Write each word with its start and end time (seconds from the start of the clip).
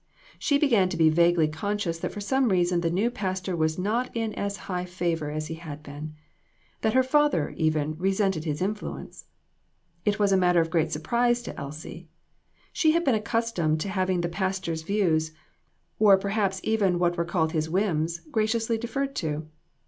She 0.39 0.57
began 0.57 0.89
to 0.89 0.97
be 0.97 1.09
vaguely 1.11 1.47
conscious 1.47 1.99
that 1.99 2.11
for 2.11 2.21
some 2.21 2.49
reason 2.49 2.81
the 2.81 2.89
new 2.89 3.11
pastor 3.11 3.55
was 3.55 3.77
not 3.77 4.09
in 4.15 4.33
as 4.33 4.57
high 4.65 4.83
favor 4.85 5.29
as 5.29 5.45
he 5.45 5.53
had 5.53 5.83
been; 5.83 6.15
that 6.81 6.95
her 6.95 7.03
father, 7.03 7.53
even, 7.55 7.95
resented 7.99 8.43
his 8.43 8.63
influence. 8.63 9.25
It 10.03 10.17
was 10.17 10.31
a 10.31 10.37
matter 10.37 10.59
of 10.59 10.71
great 10.71 10.91
surprise 10.91 11.43
to 11.43 11.55
Elsie. 11.59 12.09
She 12.73 12.93
had 12.93 13.03
been 13.03 13.13
accustomed 13.13 13.79
to 13.81 13.89
having 13.89 14.21
the 14.21 14.27
pastor's 14.27 14.81
views, 14.81 15.33
or 15.99 16.17
perhaps 16.17 16.59
even 16.63 16.97
what 16.97 17.15
were 17.15 17.23
called 17.23 17.51
his 17.51 17.69
whims, 17.69 18.21
graciously 18.31 18.79
deferred 18.79 19.13
to. 19.17 19.45